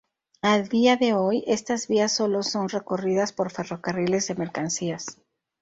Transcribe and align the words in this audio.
A 0.41 0.57
día 0.63 0.95
de 0.95 1.13
hoy 1.13 1.43
estas 1.45 1.87
vías 1.87 2.11
solo 2.11 2.41
son 2.41 2.69
recorridas 2.69 3.33
por 3.33 3.51
ferrocarriles 3.51 4.25
de 4.25 4.33
mercancías. 4.33 5.19